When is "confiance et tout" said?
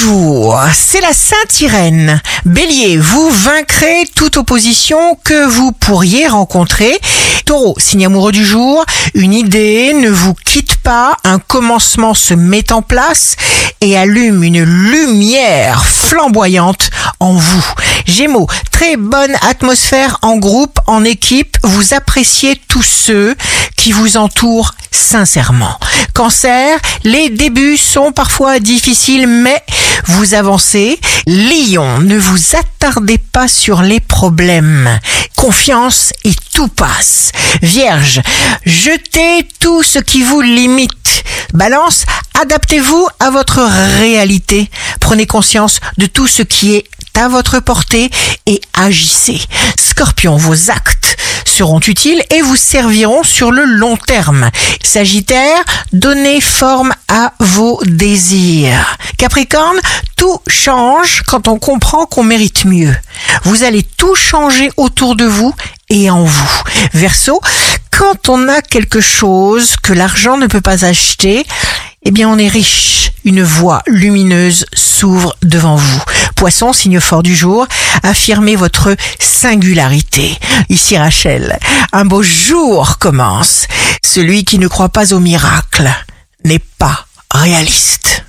35.36-36.68